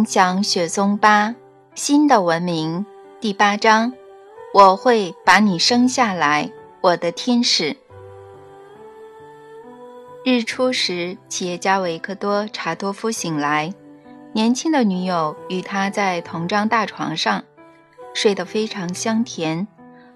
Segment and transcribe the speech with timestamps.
[0.00, 1.34] 冥想雪松八
[1.74, 2.86] 新的文明
[3.20, 3.92] 第八章，
[4.54, 7.76] 我会把你生下来，我的天使。
[10.24, 13.74] 日出时，企业家维克多·查多夫醒来，
[14.32, 17.44] 年轻的女友与他在同张大床上，
[18.14, 19.68] 睡得非常香甜，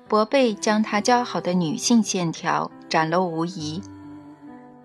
[0.09, 3.83] 薄被将她姣好的女性线条展露无遗。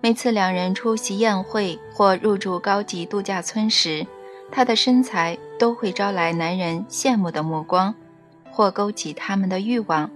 [0.02, 4.06] 每次两人出席宴会或入住高级度假村时，
[4.52, 7.94] 她的身材都会招来男人羡慕的目光，
[8.50, 10.10] 或勾起他们的欲望。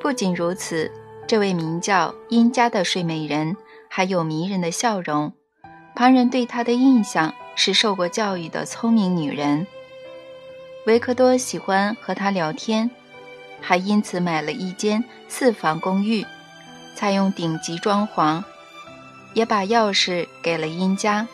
[0.00, 0.90] 不仅如此，
[1.26, 3.56] 这位名叫殷家的睡美人
[3.88, 5.32] 还有迷人的笑容，
[5.94, 9.66] 旁人对她的印象是受过教育的聪明女人。
[10.86, 12.88] 维克多喜欢和她聊天，
[13.60, 16.24] 还因此买了一间四房公寓，
[16.94, 18.44] 采用顶级装潢，
[19.34, 21.26] 也把钥匙给了殷家。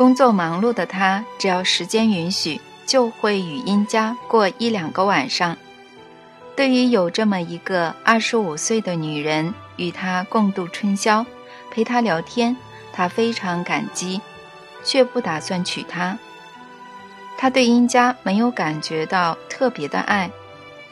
[0.00, 5.54] 工作忙碌的他，只要时间允许，就会与殷家过一两个晚上。
[6.56, 11.26] 对于有这么一个二十五岁的女人与他共度春宵，
[11.70, 12.56] 陪他聊天，
[12.94, 14.22] 他非常感激，
[14.82, 16.16] 却不打算娶她。
[17.36, 20.30] 他对殷家没有感觉到特别的爱，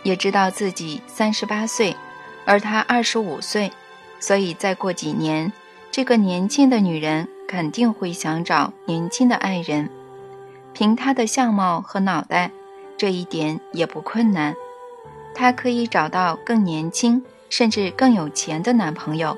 [0.02, 1.96] 也知道自己三十八岁，
[2.44, 3.72] 而他二十五岁，
[4.20, 5.50] 所以再过几年，
[5.90, 7.26] 这个年轻的女人。
[7.48, 9.88] 肯定会想找年轻的爱人，
[10.74, 12.50] 凭他的相貌和脑袋，
[12.98, 14.54] 这一点也不困难。
[15.34, 19.34] 他可以找到更年轻，甚至更有钱的男朋友。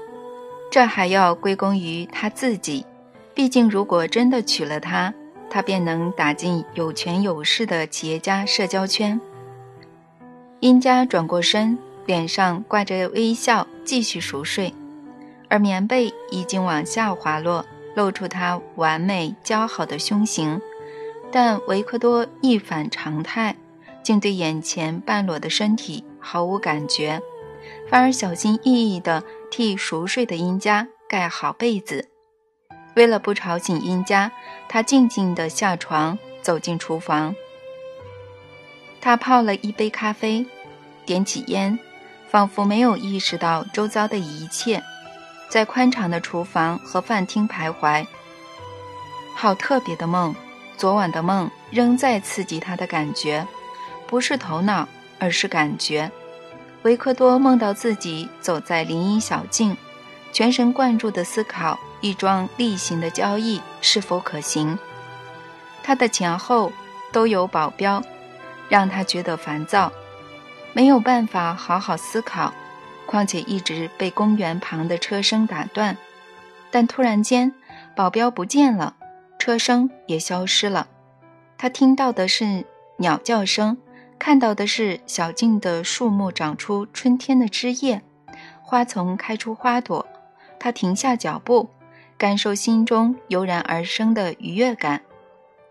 [0.73, 2.85] 这还要归功于他自己。
[3.33, 5.15] 毕竟，如果真的娶了她，
[5.49, 9.21] 他便能打进有权有势的企业家社交圈。
[10.59, 14.75] 殷家转过身，脸上挂着微笑，继续熟睡，
[15.49, 17.65] 而棉被已经往下滑落。
[17.95, 20.61] 露出他完美姣好的胸型，
[21.31, 23.57] 但维克多一反常态，
[24.03, 27.21] 竟对眼前半裸的身体毫无感觉，
[27.89, 32.09] 反而小心翼翼地替熟睡的殷家盖好被子。
[32.97, 34.33] 为了不吵醒殷家，
[34.69, 37.35] 他静静地下床，走进厨房。
[39.01, 40.45] 他泡了一杯咖啡，
[41.07, 41.79] 点起烟，
[42.29, 44.83] 仿佛没有意识到周遭的一切。
[45.51, 48.07] 在宽敞的厨房和饭厅徘徊，
[49.35, 50.35] 好特别的梦。
[50.77, 53.47] 昨晚的梦仍在刺激他的感觉，
[54.07, 54.89] 不是头脑，
[55.19, 56.11] 而是感觉。
[56.85, 59.77] 维克多梦到自己走在林荫小径，
[60.33, 64.79] 全神贯注地思考一桩例行的交易是否可行。
[65.83, 66.73] 他的前后
[67.13, 68.03] 都有保镖，
[68.71, 69.93] 让他觉得烦躁，
[70.73, 72.55] 没有办法好好思考。
[73.11, 75.97] 况且一直被公园旁的车声打断，
[76.71, 77.53] 但突然间，
[77.97, 78.95] 保镖不见了，
[79.37, 80.87] 车声也消失了。
[81.59, 82.65] 他听到的是
[82.99, 83.77] 鸟叫声，
[84.17, 88.01] 看到的是小径的树木长出春天的枝叶，
[88.63, 90.07] 花丛开出花朵。
[90.61, 91.69] 他停下脚步，
[92.17, 95.03] 感受心中油然而生的愉悦感。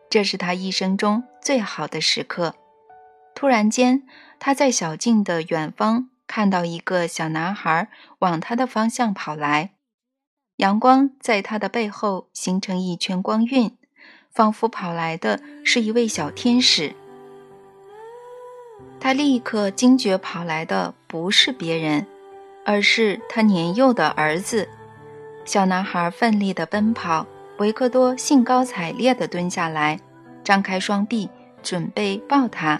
[0.10, 2.56] 这是他一生中最好的时刻。
[3.34, 4.04] 突然间，
[4.40, 6.09] 他在小径的远方。
[6.30, 9.72] 看到一个小男孩往他的方向跑来，
[10.58, 13.76] 阳光在他的背后形成一圈光晕，
[14.32, 16.94] 仿佛跑来的是一位小天使。
[19.00, 22.06] 他立刻惊觉，跑来的不是别人，
[22.64, 24.70] 而是他年幼的儿子。
[25.46, 27.26] 小男孩奋力地奔跑，
[27.58, 30.00] 维克多兴高采烈地蹲下来，
[30.44, 31.28] 张开双臂
[31.64, 32.80] 准备抱他。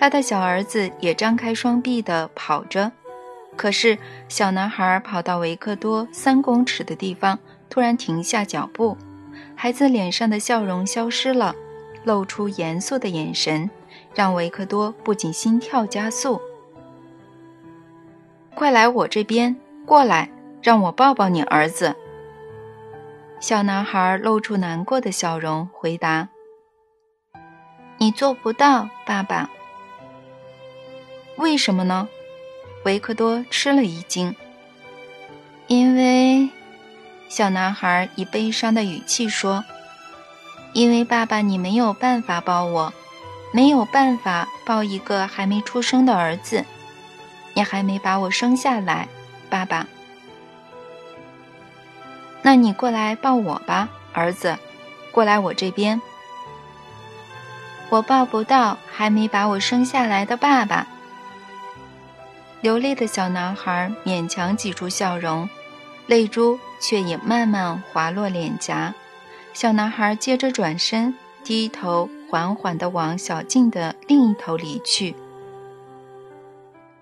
[0.00, 2.90] 他的小儿子也张开双臂地跑着，
[3.54, 3.98] 可是
[4.30, 7.38] 小男孩跑到维克多三公尺的地方，
[7.68, 8.96] 突然停下脚步，
[9.54, 11.54] 孩子脸上的笑容消失了，
[12.04, 13.68] 露出严肃的眼神，
[14.14, 16.40] 让维克多不仅心跳加速。
[18.54, 20.30] 快来我这边，过来，
[20.62, 21.94] 让我抱抱你儿子。
[23.38, 26.30] 小男孩露出难过的笑容，回答
[28.00, 29.50] ：“你做不到，爸爸。”
[31.40, 32.06] 为什么呢？
[32.84, 34.36] 维克多吃了一惊。
[35.68, 36.50] 因为，
[37.30, 39.64] 小男孩以悲伤的语气说
[40.74, 42.92] ：“因为爸爸，你没有办法抱我，
[43.54, 46.66] 没有办法抱一个还没出生的儿子，
[47.54, 49.08] 你还没把我生下来，
[49.48, 49.86] 爸爸。
[52.42, 54.58] 那你过来抱我吧，儿子，
[55.10, 56.02] 过来我这边。
[57.88, 60.86] 我抱不到还没把我生下来的爸爸。”
[62.62, 65.48] 流泪的小男孩勉强挤出笑容，
[66.06, 68.94] 泪珠却也慢慢滑落脸颊，
[69.54, 75.14] 小男孩接着转身，低头缓缓地往小径的另一头离去。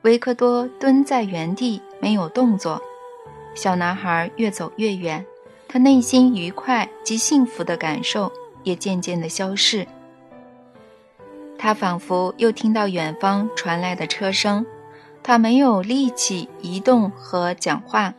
[0.03, 2.81] 维克多蹲在原地没有动作，
[3.55, 5.27] 小男孩越走越远，
[5.67, 8.33] 他内心愉快及幸福的感受
[8.63, 9.85] 也渐渐地消逝。
[11.59, 14.65] 他仿佛又听到远方传来的车声，
[15.29, 18.15] 他没有力气移动和讲话，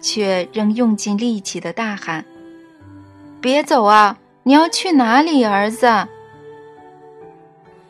[0.00, 2.24] 却仍用尽力气的大喊
[3.42, 4.16] ：“别走啊！
[4.44, 5.88] 你要去哪里，儿子？”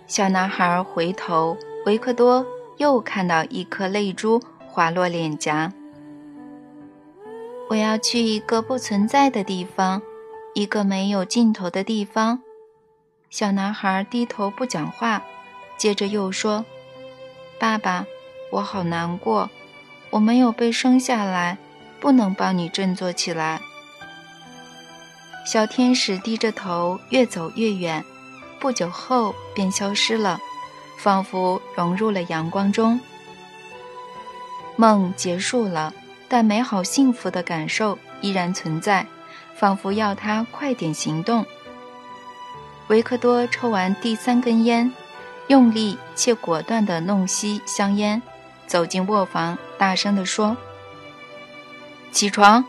[0.09, 1.55] 小男孩回头，
[1.85, 2.47] 维克多
[2.79, 5.71] 又看到一颗泪珠滑落脸颊。
[7.69, 10.01] 我要去一个不存在的地方，
[10.55, 12.41] 一个没有尽头的地方。
[13.29, 15.23] 小男孩低头不讲话，
[15.77, 16.65] 接着又说
[17.61, 18.07] ：“爸爸，
[18.51, 19.49] 我好难过，
[20.11, 21.57] 我没有被生下来，
[22.01, 23.61] 不能帮你振作起来。”
[25.47, 28.05] 小天使低着头，越走越远，
[28.61, 30.39] 不久后便消失了，
[30.99, 33.01] 仿佛融入了阳光中。
[34.77, 35.93] 梦结束了，
[36.29, 39.07] 但美好幸福的感受依然存在，
[39.57, 41.45] 仿佛要他快点行动。
[42.89, 44.93] 维克多抽完第三根烟，
[45.49, 48.21] 用力且果断地弄熄香烟，
[48.71, 50.57] 走进卧房，大声地说
[52.13, 52.65] ：“起床，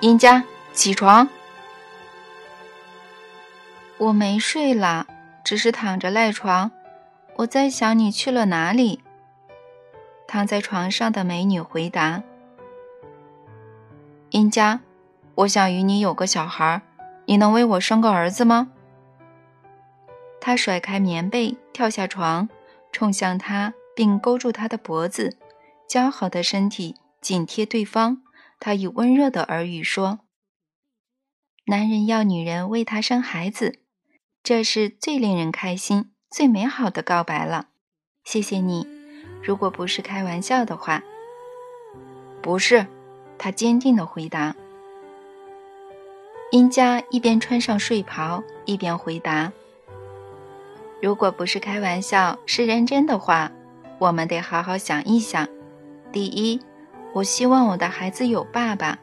[0.00, 0.42] 殷家，
[0.72, 1.28] 起床！
[3.98, 5.06] 我没睡啦，
[5.44, 6.72] 只是躺着赖床。
[7.36, 9.00] 我在想你去了哪里。”
[10.26, 12.24] 躺在床上的美女回答
[14.30, 14.80] ：“殷家，
[15.36, 16.82] 我想与你有个小孩，
[17.26, 18.72] 你能为我生个儿子吗？”
[20.42, 22.48] 他甩开棉被，跳下床，
[22.90, 25.36] 冲向他，并勾住他的脖子，
[25.90, 28.22] 姣好的身体紧贴对方。
[28.60, 30.20] 他以温热的耳语说
[31.66, 33.80] ：“男人要女人为他生孩子，
[34.44, 37.70] 这是最令人开心、最美好的告白了。
[38.22, 38.86] 谢谢你。
[39.42, 41.02] 如果不是开玩笑的话，
[42.40, 42.86] 不是。”
[43.36, 44.54] 他坚定地回答。
[46.52, 49.52] 殷佳一边穿上睡袍，一边回答。
[51.02, 53.50] 如果不是开玩笑，是认真的话，
[53.98, 55.48] 我们得好好想一想。
[56.12, 56.60] 第一，
[57.12, 58.98] 我希望我的孩子有爸爸。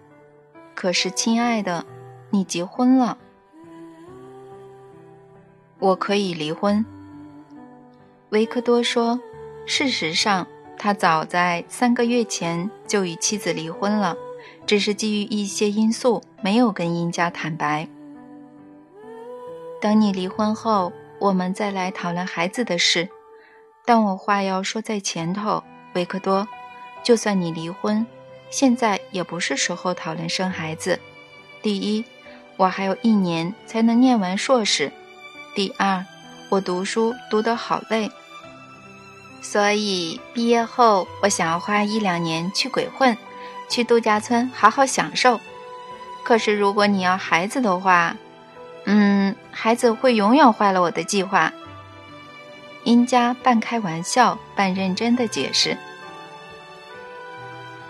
[0.74, 1.86] 可是，亲爱的，
[2.30, 3.18] 你结婚了，
[5.80, 6.86] 我可以离婚。
[8.30, 9.19] 维克多说
[9.65, 10.47] ：“事实上，
[10.77, 14.15] 他早在三个月前就与妻子离婚了，
[14.65, 17.88] 只是基于一些因素，没有跟殷家坦白。
[19.81, 23.07] 等你离婚后。”我们再来讨论孩子的事，
[23.86, 26.48] 但我话要说在前头，维克多，
[27.04, 28.06] 就算你离婚，
[28.50, 31.00] 现在也不是时候讨论生孩子。
[31.62, 32.04] 第一，
[32.58, 34.90] 我还有一年才能念完硕士；
[35.54, 36.04] 第二，
[36.50, 38.10] 我读书读得好累，
[39.42, 43.16] 所以毕业后我想要花一两年去鬼混，
[43.70, 45.40] 去度假村好好享受。
[46.24, 48.18] 可是如果你要孩子的话，
[48.86, 51.54] 嗯，孩子会永远坏了我的计划。
[52.86, 55.76] 殷家半开玩笑半认真的解释。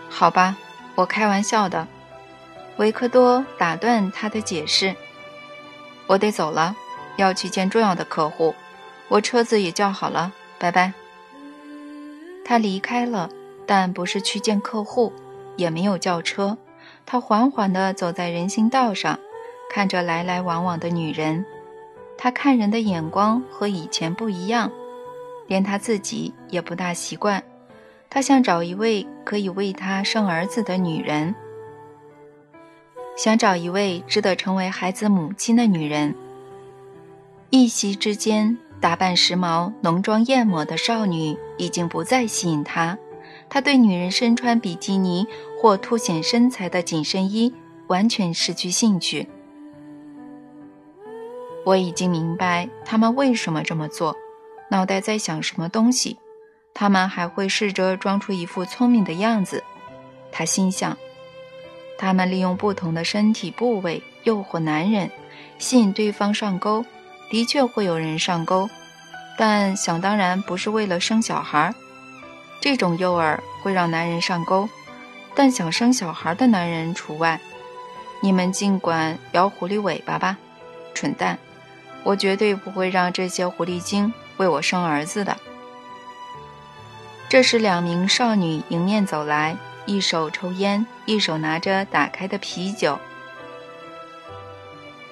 [0.09, 0.55] 好吧，
[0.95, 1.87] 我开玩笑的。
[2.77, 4.95] 维克多打断他的解释。
[6.07, 6.75] 我得走了，
[7.17, 8.55] 要去见重要的客户。
[9.09, 10.93] 我车子也叫好了，拜拜。
[12.45, 13.29] 他离开了，
[13.65, 15.11] 但不是去见客户，
[15.57, 16.57] 也没有叫车。
[17.05, 19.19] 他缓缓地走在人行道上。
[19.69, 21.45] 看着来来往往的女人，
[22.17, 24.71] 他看人的眼光和以前不一样，
[25.47, 27.43] 连他自己也不大习惯。
[28.09, 31.35] 他想找一位可以为他生儿子的女人，
[33.17, 36.15] 想找一位值得成为孩子母亲的女人。
[37.49, 42.97] 一夕之间，打扮时髦、浓妆艳抹的少女已经不再吸引他。
[43.49, 45.27] 他对女人身穿比基尼
[45.61, 47.53] 或凸显身材的紧身衣
[47.87, 49.27] 完全失去兴趣。
[51.65, 54.15] 我已经明白他们为什么这么做，
[54.69, 56.17] 脑袋在想什么东西。
[56.73, 59.63] 他们还会试着装出一副聪明的样子。
[60.31, 60.97] 他心想，
[61.97, 65.09] 他们利用不同的身体部位诱惑男人，
[65.57, 66.85] 吸引对方上钩。
[67.27, 68.69] 的确会有人上钩，
[69.37, 71.73] 但想当然不是为了生小孩。
[72.61, 74.69] 这种诱饵会让男人上钩，
[75.33, 77.39] 但想生小孩的男人除外。
[78.21, 80.37] 你们尽管摇狐狸尾巴吧，
[80.93, 81.39] 蠢蛋！
[82.03, 85.37] 我绝对不会让这些狐狸精为我生儿子的。
[87.27, 92.99] 这时，两名少女迎面走来，一手抽烟，一手拿着打开的啤酒。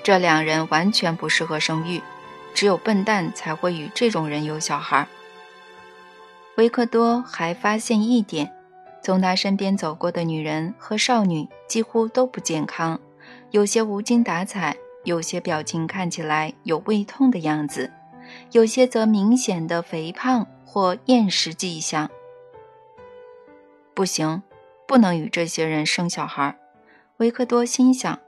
[0.03, 2.01] 这两人完全不适合生育，
[2.53, 5.07] 只有笨蛋才会与这种人有小孩。
[6.55, 8.53] 维克多还发现一点：
[9.01, 12.99] 从他身边走过的女人和少女几乎都不健康，
[13.51, 17.91] 有些无精打采，有些表情看起来有胃痛的样子，
[18.51, 22.09] 有些则明显的肥胖或厌食迹象。
[23.93, 24.41] 不行，
[24.87, 26.57] 不能与这些人生小孩。
[27.17, 28.19] 维克多心想：“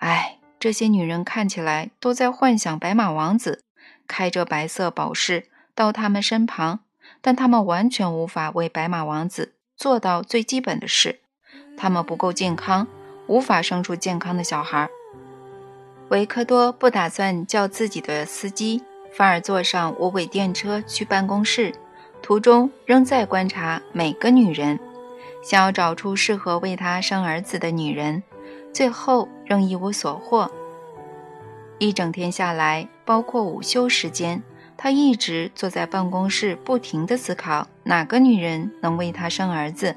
[0.00, 3.62] 哎，这些女人看起来都在幻想白马王子
[4.08, 6.80] 开着白色宝士到他们身旁，
[7.20, 11.20] 但他们完全无法为白马王子做到最基本的事。
[11.76, 12.86] 他们不够健康，
[13.26, 14.88] 无法生出健康的小孩。”
[16.08, 18.82] 维克多不打算叫自己的司机，
[19.12, 21.72] 反而坐上无轨电车去办公室，
[22.22, 24.78] 途中仍在观察每个女人。
[25.42, 28.22] 想要找出适合为他生儿子的女人，
[28.72, 30.50] 最后仍一无所获。
[31.78, 34.40] 一整天下来，包括午休时间，
[34.76, 39.96] 他一直坐在办公室，不停地思考哪个女人能为他生儿子。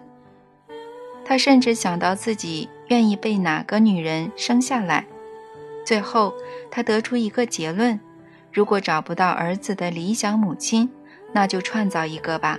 [1.23, 5.05] 他甚至想到自己愿意被哪个女人生下来。
[5.85, 6.33] 最后，
[6.71, 7.99] 他得出一个结论：
[8.55, 10.89] 如果找不到儿子的理想母亲，
[11.33, 12.57] 那就创造一个吧。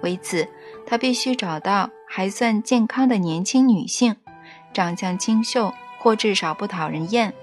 [0.00, 0.48] 为此，
[0.86, 1.90] 他必须找到。
[2.08, 4.14] 还算健康的年轻女性，
[4.72, 7.34] 长相清秀或至少不讨人厌，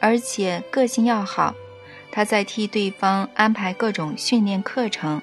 [0.00, 1.54] 而且个性要好。
[2.10, 5.20] 他在替对方安排各种训练课程，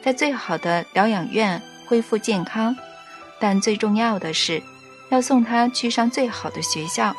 [0.00, 2.74] 在最好的疗养院恢复健康。
[3.40, 4.62] 但最重要的是，
[5.10, 7.14] 要送她去上最好的学校，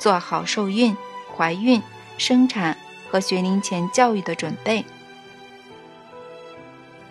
[0.00, 0.96] 做好受孕、
[1.36, 1.80] 怀孕、
[2.16, 2.76] 生产
[3.10, 4.84] 和学龄前教育的准备。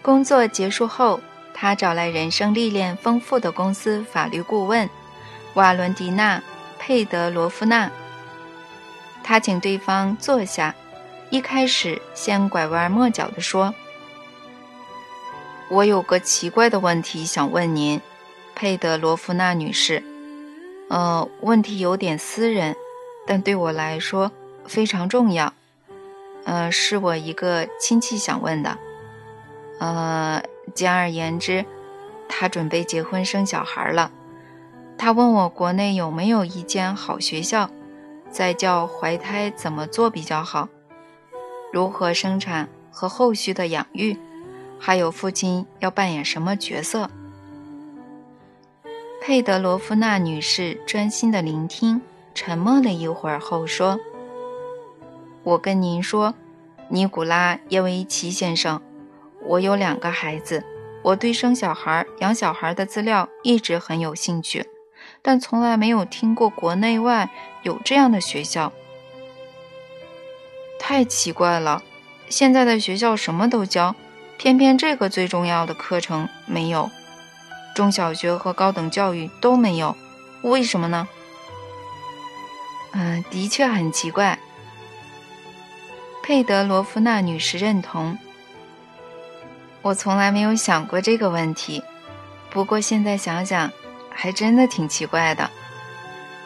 [0.01, 1.19] 工作结束后。
[1.57, 4.89] 他找来人生历练丰富的公司法律顾问
[5.53, 6.37] 瓦伦蒂娜·
[6.77, 7.89] 佩德罗夫娜。
[9.23, 10.75] 他请对方坐下，
[11.29, 13.73] 一开始先拐弯抹角地说
[15.71, 18.01] ：“我有个奇怪的问题想问您，
[18.53, 20.03] 佩德罗夫娜女士。
[20.89, 22.75] 呃，问题有点私人，
[23.25, 24.29] 但对我来说
[24.67, 25.53] 非常重要。
[26.45, 28.77] 呃，是我一个亲戚想问的。
[29.79, 30.41] 呃。”
[30.73, 31.63] 简而言之，
[32.27, 34.11] 他准备结婚生小孩了。
[34.97, 37.69] 他问我国内有没有一间好学校，
[38.31, 40.67] 在教怀胎怎么做比较好，
[41.71, 44.17] 如何生产和后续的养育，
[44.79, 47.09] 还有父亲要扮演什么角色。
[49.21, 52.01] 佩德罗夫娜女士专心地聆听，
[52.33, 53.97] 沉默了一会儿后说
[55.45, 56.33] ：“我跟您说，
[56.89, 58.81] 尼古拉耶维奇先生。”
[59.47, 60.65] 我有两个孩子，
[61.03, 64.67] 我对生小孩、养小孩的资料一直很有兴趣，
[65.21, 67.29] 但从来没有听过国内外
[67.61, 68.73] 有这样的学校。
[70.79, 71.83] 太奇怪了，
[72.27, 73.95] 现在的学校什么都教，
[74.37, 76.89] 偏偏这个最重要的课程没有，
[77.75, 79.95] 中小学和高等教育都没有，
[80.41, 81.07] 为什么呢？
[82.93, 84.39] 嗯，的确很奇怪。
[86.27, 88.17] 佩德罗夫娜女士认同。
[89.84, 91.84] 我从来没有想过这个问题，
[92.50, 93.72] 不过现在想想，
[94.10, 95.48] 还真的挺奇怪的。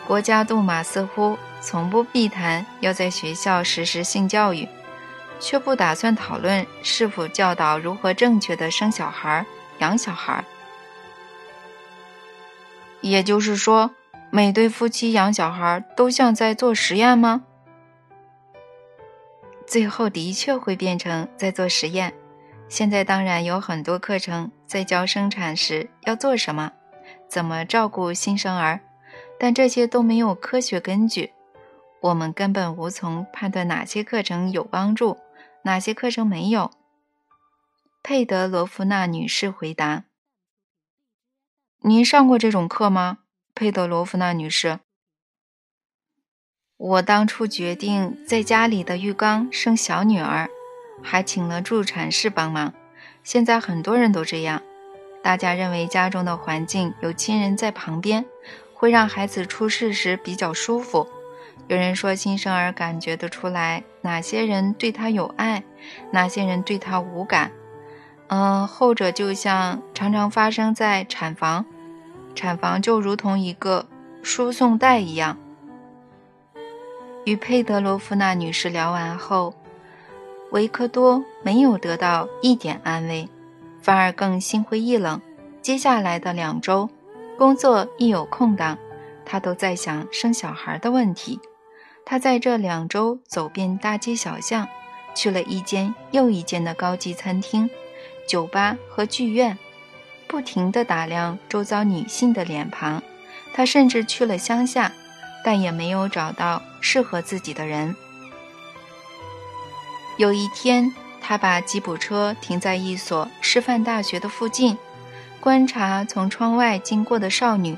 [0.05, 4.67] 国家杜马似乎从不避谈要在学校实施性教育，
[5.39, 9.45] 却不打算讨论是否教导如何正确的生小孩、
[9.77, 10.43] 养小孩。
[12.99, 13.91] 也就是说，
[14.29, 17.43] 每对夫妻养小孩都像在做实验吗？
[19.69, 22.11] 最后的确会变成在做实验。
[22.67, 26.71] 现在当然有很多课程在教生产时要做什么，
[27.27, 28.79] 怎么照顾新生儿，
[29.39, 31.33] 但这些都没有科学根据，
[32.01, 35.19] 我们根本无从判断哪些课程有帮助，
[35.61, 36.71] 哪些课程没有。
[38.01, 40.05] 佩德罗夫娜女士回答
[41.81, 43.19] ：“您上过这种课吗？”
[43.53, 44.79] 佩德罗夫娜女士
[46.79, 50.49] ：“我当初决定在家里的浴缸生小女儿。”
[51.03, 52.73] 还请了助产士帮忙。
[53.23, 54.61] 现在很多人都这样，
[55.21, 58.25] 大家认为家中的环境有亲人在旁边，
[58.73, 61.07] 会让孩子出事时比较舒服。
[61.67, 65.63] 有人说，新生儿感觉得出来哪些人对他有爱，
[66.11, 67.51] 哪些人对他无感。
[68.27, 71.65] 嗯，后者就像常常发生在产房，
[72.35, 73.87] 产房就如同一个
[74.21, 75.37] 输送带一样。
[77.29, 79.53] 与佩德罗夫娜女士聊完后。
[80.49, 83.29] 维克多没有得到一点安慰，
[83.79, 85.21] 反而更心灰意冷。
[85.61, 86.89] 接下来的两周，
[87.37, 88.79] 工作一有空档，
[89.27, 91.39] 他都在想生小孩的问题。
[92.03, 94.67] 他在这两周走遍大街小巷，
[95.13, 97.69] 去了一间又一间的高级餐厅、
[98.27, 99.55] 酒吧和剧院，
[100.27, 103.03] 不停地打量周遭女性的脸庞。
[103.53, 104.91] 他甚至去了乡下，
[105.43, 107.95] 但也没有找到适合自己的人。
[110.17, 114.77] 有一天，他把吉普车停在一所师范大学的附近，
[115.39, 117.77] 观察从窗外经过的少女。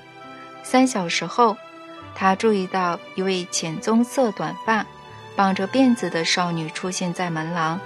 [0.64, 1.58] 三小时后，
[2.16, 4.86] 他注意到一位浅棕色短发、
[5.36, 7.80] 绑着辫子的少女出现在门廊。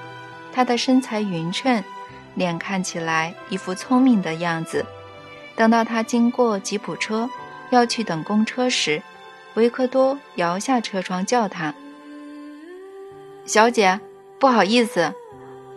[0.53, 1.83] 她的身材匀称，
[2.33, 4.85] 脸看起来一副聪明的样子。
[5.53, 7.29] 等到他经过吉普车，
[7.71, 9.01] 要去等公车时，
[9.55, 11.73] 维克多摇下车窗叫她
[13.45, 13.99] ：“小姐。”
[14.37, 15.13] 不好意思，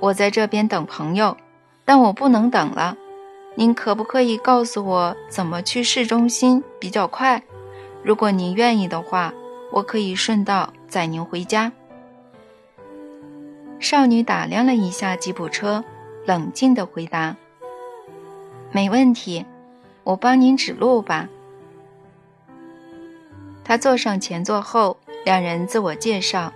[0.00, 1.36] 我在这边等朋友，
[1.84, 2.96] 但我不能等了。
[3.54, 7.40] 您可不可以告诉我怎么去市中心比较快？
[8.02, 9.32] 如果您愿意的话，
[9.70, 11.72] 我可以顺道载您回家。
[13.78, 15.84] 少女打量了一下吉普车，
[16.26, 17.36] 冷静地回答
[18.72, 19.46] ：“没问题，
[20.02, 21.28] 我帮您指路吧。”
[23.68, 24.96] 他坐上前座后，
[25.26, 26.50] 两人自我介绍。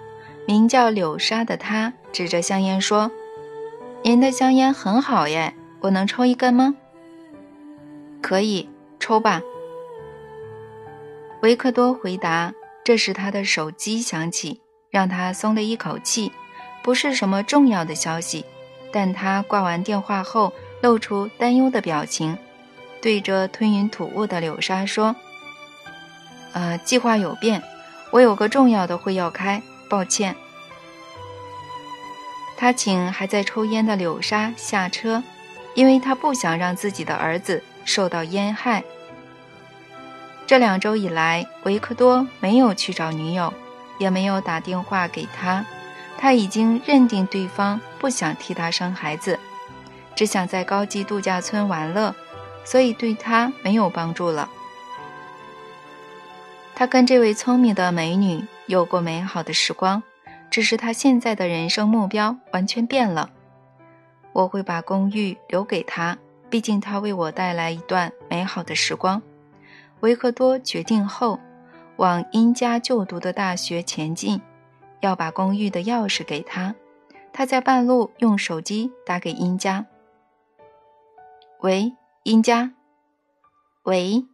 [0.46, 3.10] 名叫柳莎的她指着香烟说
[4.02, 6.74] ：“您的香烟很好耶，我能抽一根吗
[8.22, 8.66] ？”“可以，
[8.98, 9.42] 抽吧。”
[11.42, 12.54] 维克多回答。
[12.82, 16.32] 这时他的手机响起，让他松了一口气。
[16.82, 18.44] 不是什么重要的消息，
[18.90, 20.50] 但他挂完电话后
[20.80, 22.36] 露出担忧的表情，
[23.02, 25.14] 对着吞云吐雾的柳莎说
[26.52, 27.62] ：“呃，计划有变，
[28.10, 30.34] 我有个重要的会要开。”抱歉，
[32.56, 35.22] 他请还在抽烟的柳莎下车，
[35.74, 38.82] 因为他不想让自己的儿子受到烟害。
[40.46, 43.52] 这两周以来，维克多没有去找女友，
[43.98, 45.66] 也没有打电话给他。
[46.16, 49.38] 他已经认定对方不想替他生孩子，
[50.14, 52.14] 只想在高级度假村玩乐，
[52.64, 54.48] 所以对他没有帮助了。
[56.82, 58.44] 他跟这位聪明的美女。
[58.66, 60.02] 有过美好的时光，
[60.50, 63.30] 只是他现在的人生目标完全变了。
[64.32, 66.18] 我会把公寓留给他，
[66.50, 69.22] 毕竟他为我带来一段美好的时光。
[70.00, 71.38] 维克多决定后，
[71.98, 74.42] 往殷家就读的大学前进，
[75.02, 76.74] 要把公寓的钥匙给他。
[77.32, 79.86] 他在半路用手机打给殷家。
[81.60, 81.92] 喂，
[82.24, 82.72] 殷家。
[83.84, 84.24] 喂，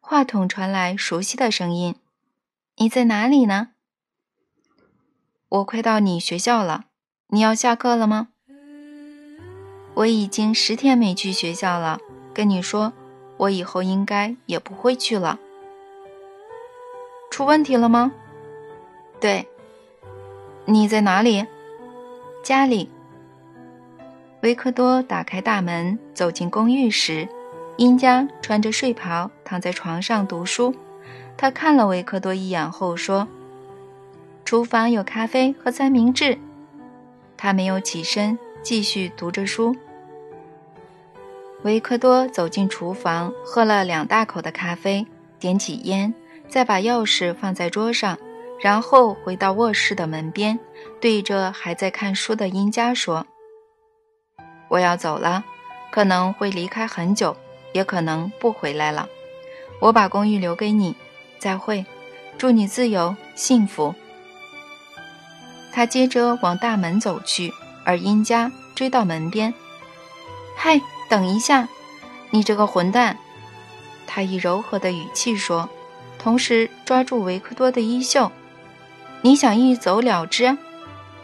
[0.00, 1.94] 话筒传来熟悉的声音。
[2.76, 3.68] 你在哪里呢？
[5.48, 6.86] 我快到你学校了。
[7.28, 8.28] 你要下课了吗？
[9.94, 12.00] 我已经十天没去学校了。
[12.32, 12.92] 跟你说，
[13.36, 15.38] 我以后应该也不会去了。
[17.30, 18.10] 出问题了吗？
[19.20, 19.46] 对。
[20.64, 21.46] 你在哪里？
[22.42, 22.90] 家里。
[24.42, 27.28] 维克多打开大门走进公寓时，
[27.76, 30.72] 殷家穿着睡袍躺在床上读书。
[31.36, 33.26] 他看了维克多一眼后说
[34.46, 36.38] ：“厨房有咖啡和三明治。”
[37.36, 39.74] 他没有起身，继续读着书。
[41.64, 45.04] 维克多走进厨房，喝了两大口的咖啡，
[45.40, 46.14] 点起烟，
[46.46, 48.16] 再把钥匙放在桌上，
[48.60, 50.60] 然后回到卧室的门边，
[51.00, 53.26] 对着还在看书的殷佳说
[54.70, 55.42] ：“我要走了，
[55.90, 57.36] 可能会离开很久，
[57.72, 59.08] 也可能不回来了。
[59.80, 60.94] 我把公寓留给你。”
[61.40, 61.86] 再会，
[62.36, 63.94] 祝你自由幸福。
[65.72, 69.54] 他接着往大门走去，而殷家追到门边。
[70.54, 71.66] 嗨，等一下，
[72.28, 73.16] 你这个混蛋！
[74.06, 75.70] 他以柔和的语气说，
[76.18, 78.30] 同时抓住维克多的衣袖。
[79.22, 80.58] 你想一走了之？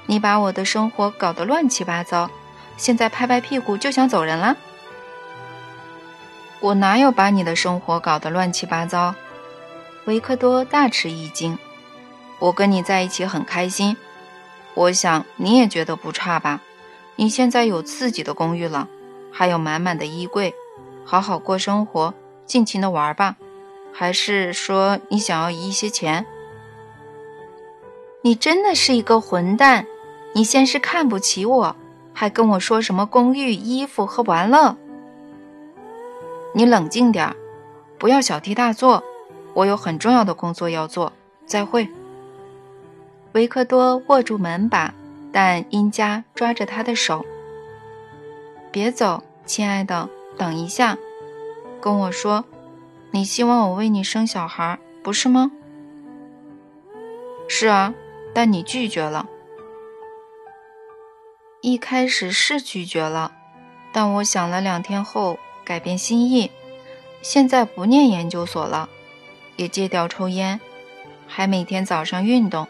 [0.07, 2.31] 你把我的生活搞得乱七八糟，
[2.79, 4.57] 现在拍拍屁股就想走人了？
[6.67, 9.15] 我哪有把你的生活搞得乱七八糟？
[10.07, 11.57] 维克多大吃一惊，
[12.41, 13.97] 我跟你在一起很开心，
[14.75, 16.61] 我想你也觉得不差吧？
[17.15, 18.89] 你现在有自己的公寓了，
[19.31, 20.53] 还有满满的衣柜，
[21.05, 22.13] 好好过生活，
[22.47, 23.37] 尽情的玩吧。
[23.93, 26.27] 还是说你想要一些钱？
[28.23, 29.87] 你真的是一个混蛋！
[30.35, 31.77] 你先是看不起我，
[32.13, 34.77] 还跟我说什么公寓、衣服和玩乐？
[36.57, 37.37] 你冷静点，
[37.99, 39.05] 不要小题大做。
[39.53, 41.13] 我有很重要的工作要做，
[41.45, 41.87] 再会。
[43.33, 44.95] 维克多握住门把，
[45.31, 47.27] 但殷佳抓着他的手。
[48.71, 50.97] 别走，亲爱的，等一下，
[51.79, 52.47] 跟我说，
[53.11, 55.53] 你希望我为你生小孩，不是吗？
[57.49, 57.93] 是啊，
[58.33, 59.29] 但你拒绝了。
[61.61, 63.33] 一开始是拒绝了，
[63.93, 66.49] 但我想了两天后改变心意，
[67.23, 68.89] 现在不念研究所了，
[69.57, 70.61] 也戒掉抽烟，
[71.27, 72.69] 还每天早上运动。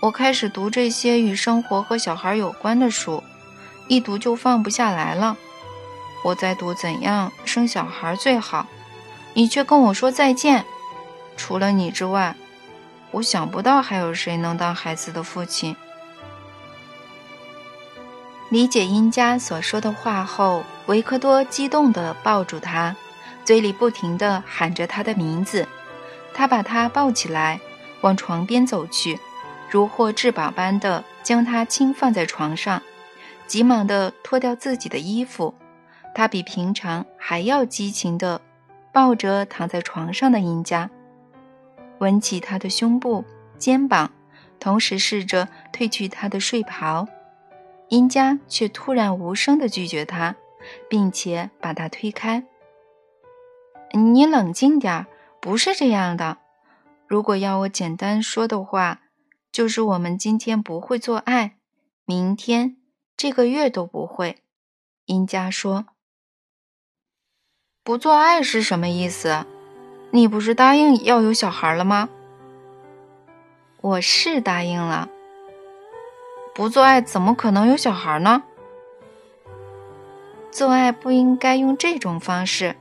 [0.00, 3.22] 我开始读这些与生活和小孩有关的书，
[3.88, 5.36] 一读就放不下来了。
[6.22, 8.66] 我在读怎样生小孩最好，
[9.34, 10.64] 你却跟我说再见。
[11.36, 12.36] 除了你之外，
[13.10, 15.74] 我想不到还有谁能当孩子的父亲。
[18.50, 22.94] 理解殷佳所说的话后，维克多激动地抱住她，
[23.44, 25.66] 嘴里不停地喊着她的名字。
[26.34, 27.60] 他把她抱起来，
[28.00, 29.18] 往床边走去。
[29.70, 32.82] 如获至宝般的将她轻放在床上，
[33.46, 35.54] 急忙地脱掉自己的衣服。
[36.12, 38.40] 他比平常还要激情地
[38.92, 40.90] 抱着躺在床上的殷家，
[42.00, 43.24] 吻起她的胸部、
[43.58, 44.10] 肩膀，
[44.58, 47.06] 同时试着褪去她的睡袍。
[47.90, 50.34] 殷家却突然无声地拒绝他，
[50.88, 52.46] 并且把他推开。
[53.92, 55.06] 你冷静点儿，
[55.40, 56.38] 不是这样的。
[57.06, 59.02] 如果要我简单说的话。
[59.52, 61.56] 就是我们今天不会做爱，
[62.04, 62.76] 明天、
[63.16, 64.44] 这个月都不会。
[65.06, 65.86] 殷佳说
[67.82, 69.44] ：“不做爱是什么意思？
[70.12, 72.08] 你不是答应要有小孩了吗？”
[73.82, 75.08] 我是答应了。
[76.54, 78.42] 不做爱怎么可能有小孩呢？
[80.50, 82.74] 做爱不应该用这种方式，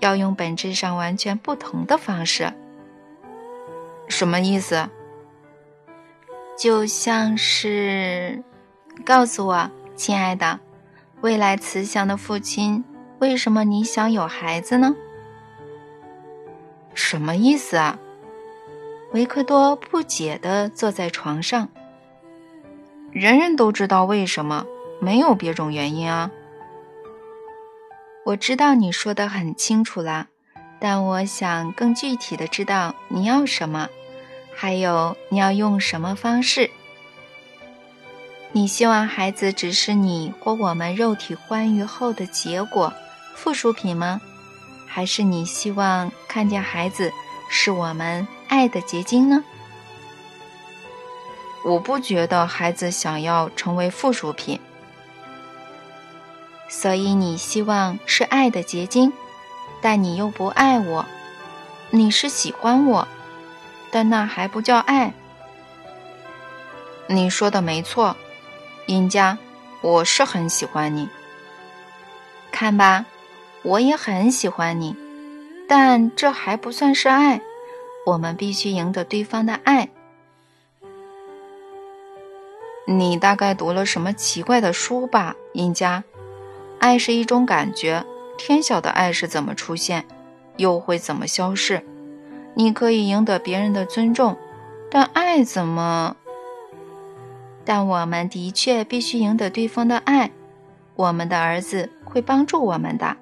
[0.00, 2.52] 要用本质上完全不同的方式。
[4.08, 4.88] 什么意思？
[6.58, 8.42] 就像是，
[9.04, 10.60] 告诉我，亲爱的，
[11.20, 12.84] 未来慈祥的父亲，
[13.20, 14.94] 为什么你想有孩子呢？
[16.92, 17.98] 什么意思啊？
[19.12, 21.68] 维克多不解地坐在床上。
[23.12, 24.64] 人人都知道为什么，
[24.98, 26.30] 没有别种原因啊。
[28.24, 30.28] 我知道你说的很清楚啦，
[30.80, 33.88] 但我想更具体的知道你要什么。
[34.54, 36.70] 还有，你要用什么方式？
[38.52, 42.92] 你希望孩子只是你或我们肉体欢愉后的结果、
[43.34, 44.22] 附属品吗？
[44.86, 47.12] 还是你希望看见孩子
[47.50, 49.44] 是我们爱的结晶呢？
[51.64, 54.58] 我不觉得孩子想要成为附属品，
[56.68, 59.12] 所以你希望是爱的结晶，
[59.80, 61.06] 但你又不爱我，
[61.90, 63.08] 你是喜欢我。
[63.90, 65.12] 但那还不叫爱。
[67.08, 68.16] 你说的没错，
[68.86, 69.36] 殷家，
[69.82, 71.08] 我是很喜欢你。
[72.50, 73.04] 看吧，
[73.62, 74.96] 我也很喜欢你，
[75.68, 77.42] 但这还不算是爱。
[78.06, 79.90] 我们必须赢得对方的爱。
[82.98, 86.04] 你大概读了什么奇怪的书吧，殷家？
[86.78, 88.04] 爱是一种感觉，
[88.36, 90.04] 天晓得爱是怎么出现，
[90.56, 91.84] 又会怎么消逝。
[92.54, 94.36] 你可以赢得别人的尊重，
[94.90, 96.16] 但爱怎么？
[97.64, 100.30] 但我们的确必须赢得对方的爱。
[100.96, 103.16] 我们的儿子会帮助我们的。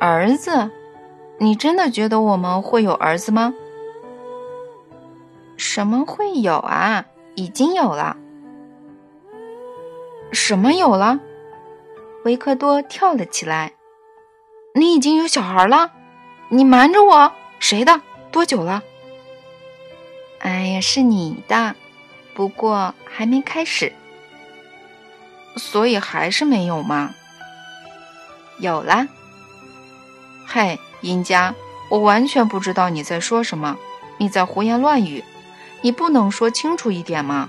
[0.00, 0.70] 儿子，
[1.38, 3.54] 你真的觉得我们会有儿子吗？
[5.56, 7.06] 什么会有啊？
[7.38, 8.16] 已经有了。
[10.32, 11.20] 什么有了？
[12.24, 13.74] 维克多跳了起来。
[14.74, 15.92] 你已经有小孩了？
[16.48, 18.00] 你瞒着我，谁的？
[18.32, 18.82] 多久了？
[20.40, 21.76] 哎呀，是你的，
[22.34, 23.92] 不过还没开始，
[25.54, 27.14] 所以还是没有吗？
[28.58, 29.06] 有了。
[30.44, 31.54] 嘿，殷家，
[31.88, 33.78] 我完全不知道你在说什么，
[34.18, 35.22] 你在胡言乱语，
[35.80, 37.48] 你不能说清楚一点吗？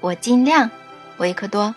[0.00, 0.70] 我尽量，
[1.18, 1.74] 维克多，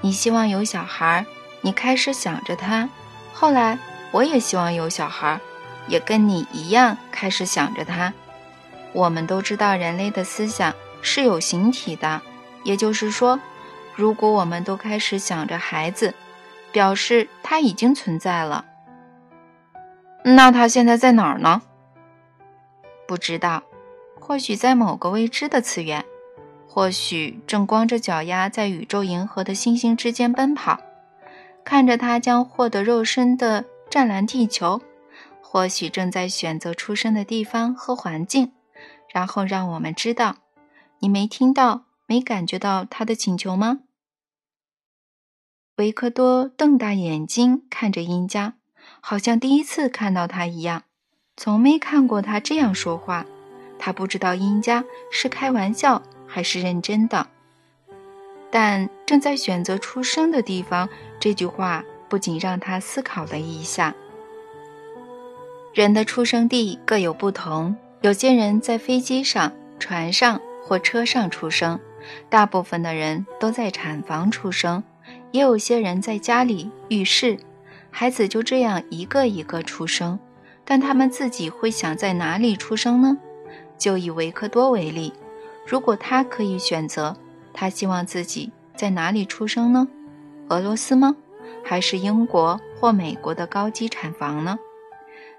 [0.00, 1.24] 你希望有小孩，
[1.62, 2.88] 你开始想着他，
[3.32, 3.78] 后来。
[4.12, 5.40] 我也希望有小孩，
[5.88, 8.12] 也跟你一样开始想着他。
[8.92, 12.20] 我们都知道人类的思想是有形体的，
[12.62, 13.40] 也就是说，
[13.96, 16.12] 如果我们都开始想着孩子，
[16.72, 18.66] 表示他已经存在了。
[20.24, 21.62] 那他现在在哪儿呢？
[23.12, 23.62] 不知道，
[24.18, 26.02] 或许在某个未知的次元，
[26.66, 30.80] 或许正光着脚丫在宇宙银河的星星之间奔跑，
[31.62, 33.66] 看着他将获得肉身的。
[33.90, 34.80] 湛蓝地球，
[35.42, 38.52] 或许正在选择出生的地方和环境，
[39.12, 40.36] 然后让我们知道。
[41.00, 43.80] 你没听到、没感觉到他的请求吗？
[45.76, 48.54] 维克多瞪大眼睛看着殷家，
[49.02, 50.84] 好像第一次看到他一样，
[51.42, 53.26] 从没看过他这样说话。
[53.76, 57.26] 他不知道殷家是开玩笑还是认真的。
[58.48, 63.92] 但正在选择出生的地方，这句话不仅让他思考了一下。
[65.74, 71.80] 人的出生地各有不同，有些人在飞机上、船上或车上出生，
[72.30, 74.84] 大部分的人都在产房出生，
[75.32, 77.36] 也有些人在家里、浴室，
[77.90, 80.20] 孩子就这样一个一个出生。
[80.64, 83.18] 但他们自己会想在哪里出生呢？
[83.76, 85.12] 就以维克多为例，
[85.66, 87.16] 如果他可以选择，
[87.52, 89.88] 他希望自己在哪里出生呢？
[90.48, 91.16] 俄罗斯吗？
[91.64, 94.58] 还是英国或美国的高级产房呢？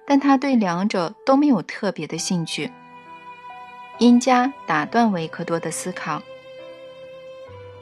[0.05, 2.71] 但他对两者都没有特别的兴趣。
[3.99, 6.21] 殷家打断维克多的思考：“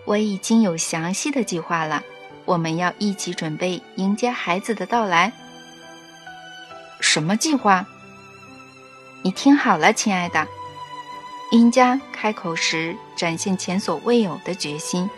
[0.05, 2.03] 我已经有详细的计划了，
[2.45, 5.33] 我们要一起准备迎接孩子的到来。”
[7.01, 7.85] 什么计划？
[9.21, 10.47] 你听好了，亲爱的。
[11.51, 15.09] 殷家开口时展现前所未有的决心。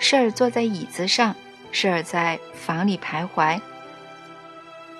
[0.00, 1.36] 舍尔坐在椅子上，
[1.70, 3.60] 舍尔在房里徘徊。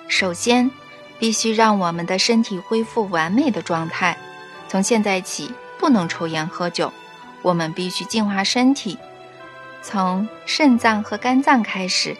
[0.07, 0.71] 首先。
[1.19, 4.15] 必须让我们的身体恢复完美的状态。
[4.67, 6.93] 从现在起，不能抽烟喝酒。
[7.41, 8.99] 我们必须净化身体，
[9.81, 12.15] 从肾脏和肝脏开始。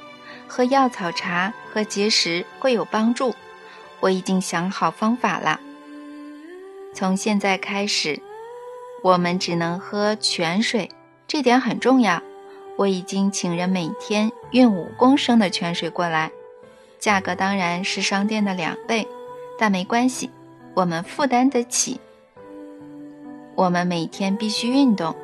[0.48, 3.36] 喝药草茶和结石会有帮助。
[4.00, 5.60] 我已经想好方法了。
[6.94, 8.22] 从现在开始，
[9.04, 10.90] 我们只能喝泉水，
[11.28, 12.22] 这点很重要。
[12.78, 16.32] 我已经请人每天运五公升的泉水过来。
[17.00, 19.08] 价格当然是商店的两倍，
[19.58, 20.30] 但没关系，
[20.74, 22.00] 我们负担得起。
[23.56, 25.16] 我们每天必须运动，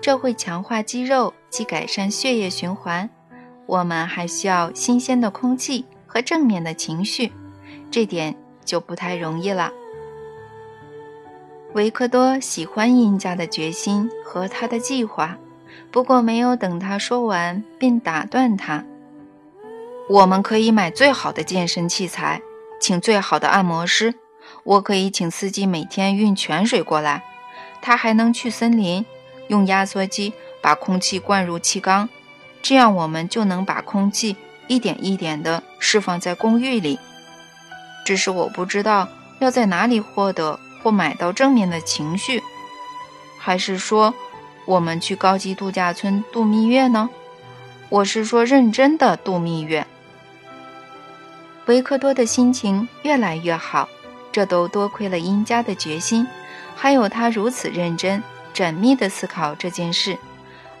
[0.00, 3.10] 这会强化肌肉及改善血液循环。
[3.66, 7.32] 我们还需要新鲜的空气和正面的情绪，
[7.90, 9.72] 这点就不太容易了。
[11.72, 15.38] 维克多喜欢殷家的决心和他的计划，
[15.90, 18.84] 不过没有等他说完，便打断他。
[20.08, 22.42] 我们可以买最好的健身器材，
[22.80, 24.14] 请最好的按摩师。
[24.64, 27.22] 我可以请司机每天运泉水过来，
[27.80, 29.06] 他还能去森林，
[29.46, 32.08] 用压缩机把空气灌入气缸，
[32.60, 34.34] 这样我们就能把空气
[34.66, 36.98] 一点一点地释放在公寓里。
[38.04, 39.08] 只是我不知道
[39.38, 42.42] 要在哪里获得或买到正面的情绪，
[43.38, 44.14] 还是说
[44.64, 47.08] 我们去高级度假村度蜜月呢？
[47.88, 49.86] 我是说认真的度蜜月。
[51.66, 53.88] 维克多的心情越来越好，
[54.32, 56.26] 这都多亏了殷家的决心，
[56.74, 58.22] 还有他如此认真、
[58.54, 60.18] 缜密地思考这件事，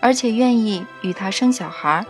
[0.00, 2.04] 而且愿意与他生小孩。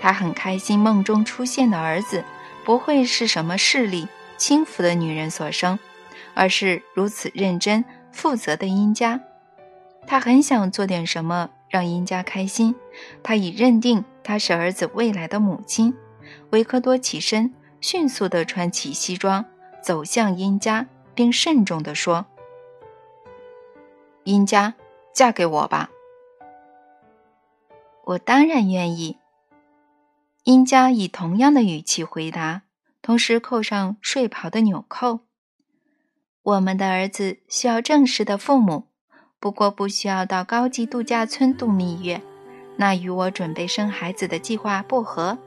[0.00, 2.24] 他很开心，梦中出现的儿子
[2.64, 5.78] 不会是什么势利、轻浮的女人所生，
[6.32, 9.20] 而是如此认真、负责的殷家。
[10.06, 12.74] 他很想做点什么让殷家开心。
[13.22, 15.94] 他已认定她是儿子未来的母亲。
[16.50, 17.52] 维克多起身。
[17.80, 19.44] 迅速地穿起西装，
[19.80, 22.26] 走向殷家，并慎重地说
[24.26, 24.74] ：“殷家，
[25.12, 25.88] 嫁给我吧。
[28.04, 29.18] ”“我当然愿意。”
[30.42, 32.62] 殷家以同样的语气回答，
[33.08, 35.20] 同时扣上睡袍的纽扣。
[36.44, 38.88] “我们的儿子需要正式的父母，
[39.40, 42.20] 不过不需要到高级度假村度蜜月，
[42.76, 45.38] 那与我准备生孩子的计划不合。”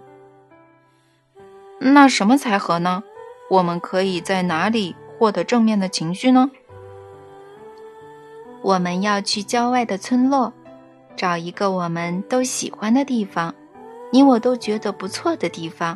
[1.80, 3.04] 那什么才合呢？
[3.52, 6.50] 我们可以在哪里获得正面的情绪呢？
[8.64, 10.52] 我们要去郊外的村落，
[11.16, 13.54] 找一个我们都喜欢的地方，
[14.12, 15.96] 你我都觉得不错的地方，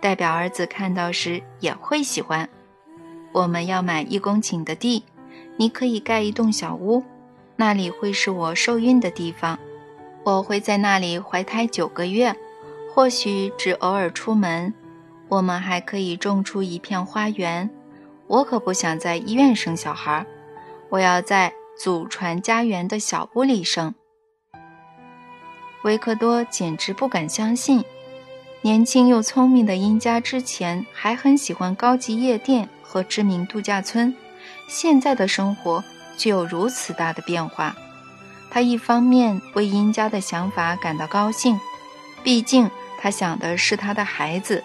[0.00, 2.48] 代表儿子看到时也会喜欢。
[3.32, 5.04] 我们要买一公顷的地，
[5.56, 7.04] 你可以盖一栋小屋，
[7.56, 9.58] 那里会是我受孕的地方，
[10.24, 12.34] 我会在那里怀胎九个月，
[12.92, 14.72] 或许只偶尔出门。
[15.28, 17.70] 我们还可以种出一片花园。
[18.26, 20.26] 我可不想在医院生小孩，
[20.88, 23.94] 我要在祖传家园的小屋里生。
[25.84, 27.84] 维克多简直不敢相信，
[28.62, 34.14] 年轻又聪明的殷家之前还很喜欢高级夜店和知名度假村，
[34.68, 35.82] 现在的生活
[36.18, 37.74] 却有如此大的变化。
[38.50, 41.58] 他一方面为殷家的想法感到高兴，
[42.22, 44.62] 毕竟他想的是他的孩子。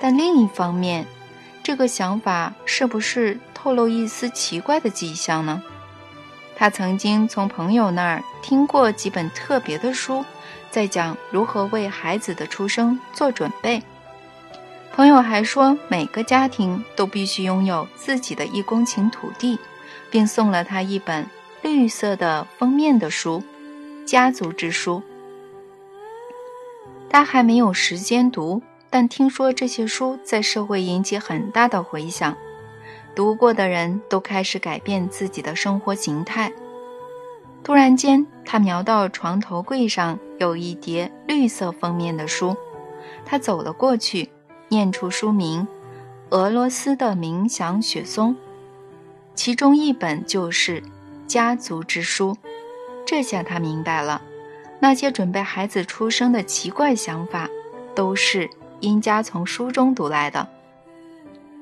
[0.00, 1.04] 但另一方面，
[1.62, 5.62] 这个想法是不是透露一丝奇怪的迹象呢？
[6.56, 10.24] 他曾经从朋友那儿听过几本特别的书，
[10.70, 13.82] 在讲如何为孩子的出生做准备。
[14.92, 19.58] 朋友还说，每个家庭都必须拥有自己的一公顷土地，
[20.10, 21.24] 并送了他一本
[21.62, 23.42] 绿色的封面的书
[24.04, 24.96] 《家族之书》。
[27.08, 32.36] 他还没有时间读，但听说这些书在社会引起很大的回响，
[33.14, 36.52] 读过的人都开始改变自己的生活形态。
[37.62, 42.56] 突然间，他瞄到床头柜上有一叠绿色封面的书，
[43.24, 44.30] 他走了过去，
[44.68, 45.66] 念出书名：
[46.36, 48.34] 《俄罗斯的冥想雪松》，
[49.34, 50.80] 其中一本就是
[51.26, 52.32] 《家族之书》。
[53.04, 54.22] 这下他明白了。
[54.80, 57.48] 那些准备孩子出生的奇怪想法，
[57.96, 58.48] 都是
[58.78, 60.46] 殷家从书中读来的。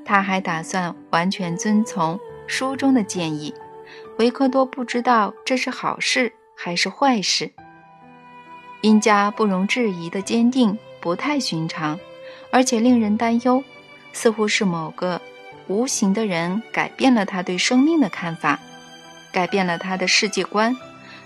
[0.05, 3.55] 他还打算完全遵从书中的建议。
[4.19, 7.51] 维克多不知道这是好事还是坏事。
[8.87, 11.99] 殷家不容置疑的坚定不太寻常，
[12.53, 13.65] 而且令人担忧，
[14.13, 15.21] 似乎是某个
[15.67, 18.61] 无形的人改变了他对生命的看法，
[19.33, 20.77] 改变了他的世界观。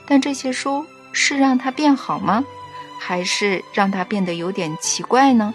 [0.06, 0.86] 但这些书。
[1.12, 2.44] 是让他变好吗，
[3.00, 5.52] 还是让他变得有点奇怪呢？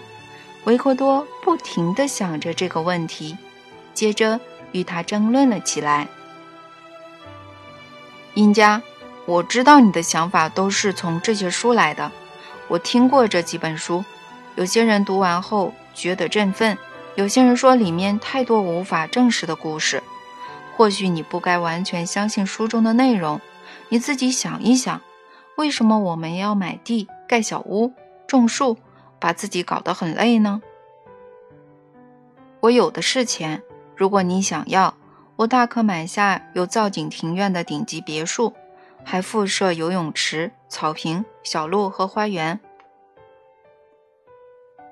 [0.64, 3.34] 维克多不停地想着这个问题，
[3.94, 4.38] 接着
[4.72, 6.06] 与他争论了起来。
[8.34, 8.82] 殷家，
[9.26, 12.10] 我知道你的想法都是从这些书来的。
[12.68, 14.04] 我听过这几本书，
[14.54, 16.78] 有些人读完后觉得振奋，
[17.16, 20.02] 有些人说里面太多无法证实的故事。
[20.76, 23.40] 或许你不该完全相信书中的内容，
[23.88, 25.00] 你自己想一想。
[25.56, 27.92] 为什么我们要买地、盖小屋、
[28.26, 28.76] 种树，
[29.18, 30.60] 把自己搞得很累呢？
[32.60, 33.62] 我有的是钱，
[33.96, 34.94] 如果你想要，
[35.36, 38.52] 我大可买下有造景庭院的顶级别墅，
[39.08, 42.58] 还附设游泳池、草坪、小路和花园。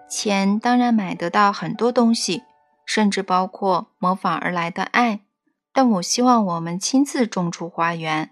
[0.08, 2.44] 钱当然买得到很多东西，
[2.86, 5.24] 甚至包括模仿而来的爱，
[5.72, 8.30] 但我希望我们亲自种出花园。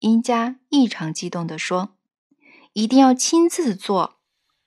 [0.00, 1.90] 殷家异常激动地说
[2.74, 4.16] ：“一定要亲自做，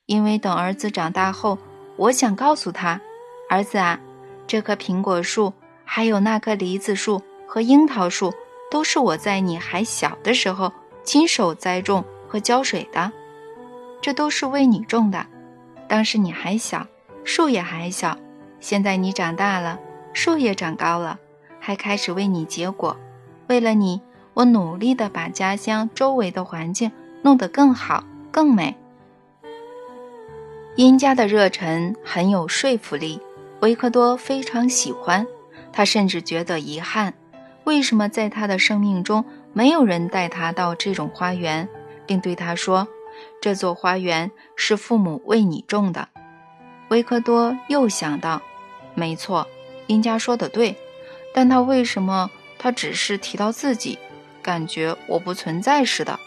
[0.06, 1.58] 因为等儿子长大后，
[1.98, 3.02] 我想告诉他，
[3.50, 4.00] 儿子啊，
[4.46, 5.52] 这棵苹果树，
[5.84, 8.32] 还有那棵梨子树和樱桃树，
[8.72, 10.72] 都是我在你还小的时候
[11.04, 13.12] 亲手栽种和浇水的，
[14.00, 15.26] 这都是为你种的。
[15.86, 16.86] 当时你还小，
[17.22, 18.16] 树也还小，
[18.60, 19.78] 现在你长大了，
[20.14, 21.18] 树也长高了，
[21.60, 22.96] 还开始为你结果，
[23.48, 24.00] 为了你。”
[24.34, 28.74] 我努力地把家乡周围的环境弄得更好、更美。
[30.74, 33.20] 殷家的热忱很有说服力，
[33.60, 35.26] 维克多非常喜欢。
[35.70, 37.12] 他甚至觉得遗憾，
[37.64, 41.68] 为什么在他的生命中没有人带他到这种花园，
[42.06, 42.88] 并对他说
[43.40, 46.08] ：“这座花园是父母为你种的。”
[46.90, 48.42] 维克多又想到，
[48.94, 49.46] 没错，
[49.86, 50.76] 殷家说的对，
[51.32, 53.98] 但他为什么他只是提到自己？
[54.42, 56.18] 感觉我不存在似的，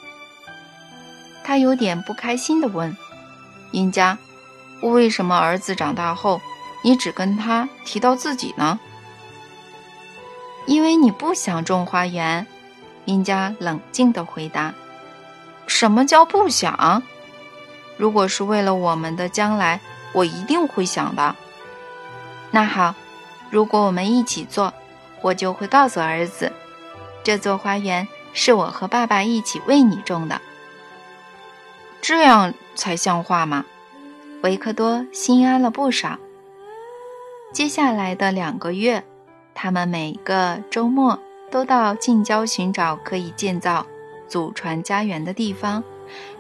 [1.44, 2.96] 他有点不开心地问
[3.72, 4.18] ：“殷家，
[4.82, 6.40] 为什么儿子长大后，
[6.82, 8.80] 你只跟他提到自己呢？”
[10.66, 12.46] 因为你不想种花园。”
[13.06, 14.74] 殷家冷静地回答。
[15.68, 17.04] “什么叫不想？
[17.98, 19.80] 如果是为了我们的将来，
[20.12, 21.36] 我一定会想的。
[22.52, 22.96] 那好，
[23.50, 24.74] 如果我们一起做，
[25.22, 26.52] 我就会告诉儿子。”
[27.24, 30.42] 这座花园是我和爸爸一起为你种的，
[32.02, 33.66] 这样才像话嘛？
[34.44, 36.20] 维克多心安了不少。
[37.52, 39.04] 接下来的两个月，
[39.56, 41.18] 他们每个周末
[41.50, 43.88] 都到近郊寻找可以建造
[44.28, 45.84] 祖传家园的地方。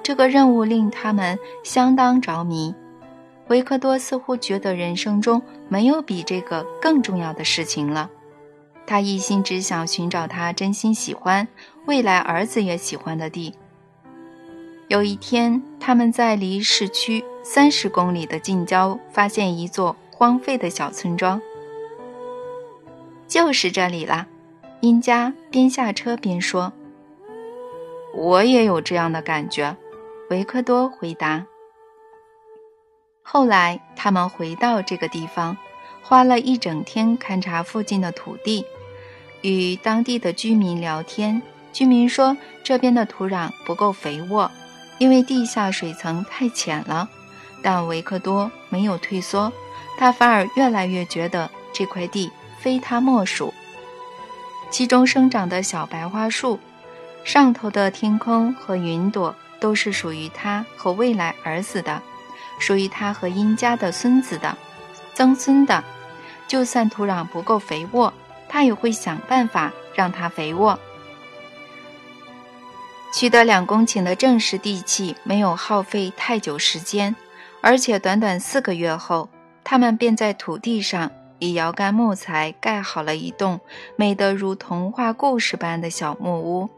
[0.04, 2.75] 这个任务令他们相当着迷。
[3.47, 8.12] 维克多似乎觉得人生中没有比这个更重要的事情了。
[8.86, 11.47] 他一心只想寻找他真心喜欢、
[11.86, 13.54] 未来儿子也喜欢的地。
[14.88, 21.42] 有一天，他们在离市区三十公里的近郊发现一座荒废的小村庄，
[23.28, 24.28] 就是这里了。
[24.82, 26.71] 殷家边下车边说
[28.13, 29.76] ：“我也有这样的感觉。”
[30.30, 31.46] 维克多回答。
[33.21, 35.58] 后来，他们回到这个地方，
[36.02, 38.65] 花了一整天勘察附近的土地。
[39.42, 44.50] 与当地的居民聊天，居民说这边的土壤不够肥沃，
[44.98, 47.10] 因为地下水层太浅了。
[47.62, 49.52] 但维克多没有退缩，
[49.98, 52.32] 他反而越来越觉得这块地
[52.65, 53.53] 非他莫属。
[54.71, 56.59] 其中生长的小白桦树，
[57.23, 62.01] 上头的天空和云朵都是属于他和未来儿子的，
[62.57, 64.57] 属于他和殷家的孙子的、
[65.13, 65.83] 曾孙的。
[66.47, 68.11] 就算土壤不够肥沃。
[68.47, 70.79] 他也会想办法让它肥沃。
[73.13, 77.15] 取得两公顷的正式地契没有耗费太久时间，
[77.61, 79.29] 而且短短四个月后，
[79.63, 83.60] 他们便在土地上以摇杆木材盖好了一栋
[83.96, 86.69] 美得如童话故事般的小木屋。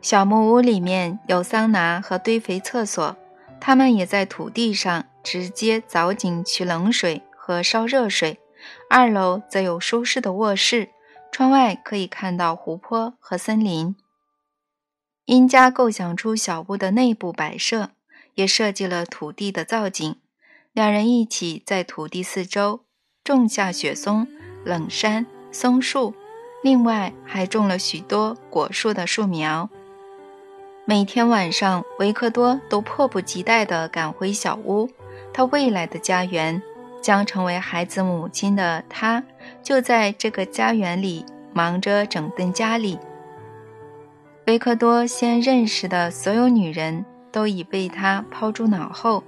[0.00, 3.16] 小木屋里面有桑拿和堆肥厕所，
[3.60, 8.38] 他们也在土地上直接凿井取冷水和烧热水。
[8.88, 10.90] 二楼则有舒适的卧室，
[11.30, 13.96] 窗外可以看到湖泊和森林。
[15.24, 17.90] 殷家构想出小屋的内部摆设，
[18.34, 20.16] 也设计了土地的造景。
[20.72, 22.82] 两人一起在土地四周
[23.26, 24.24] 种下雪松、
[24.64, 26.14] 冷杉、松树，
[26.62, 29.68] 另外还种了许多果树的树苗。
[30.84, 34.88] 每天晚上，维克多都迫不及待地赶回小屋。
[35.32, 36.62] 他未来的家园
[37.02, 39.24] 将成为孩子母亲的他，
[39.60, 42.96] 就在这个家园里忙着整顿家里。
[44.46, 49.24] 维克多先认识的所有女人都已被他抛诸脑后，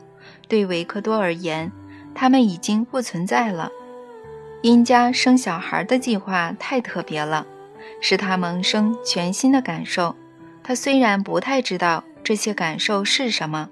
[0.47, 1.73] 对维克多而言，
[2.15, 3.73] 他们已经不存在了。
[4.63, 7.47] 殷家生小孩的计划太特别了，
[8.01, 10.17] 使他萌生全新的感受。
[10.65, 13.69] 他虽然不太知道这些感受是什么，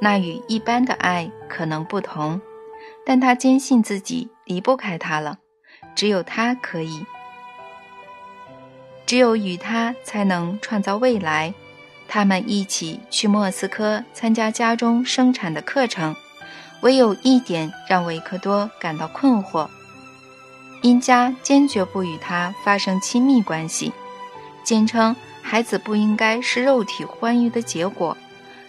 [0.00, 2.40] 那与一般的爱可能不同，
[3.04, 5.38] 但他坚信自己离不开他了，
[5.94, 7.04] 只有他可以，
[9.04, 11.52] 只有与他才能创造未来。
[12.06, 16.14] 他们一起去莫斯科参加家中生产的课程，
[16.80, 19.68] 唯有一点让维克多感到困惑：
[20.82, 23.92] 殷家坚决不与他发生亲密关系，
[24.62, 25.14] 坚称。
[25.42, 28.16] 孩子不应该是肉体欢愉的结果，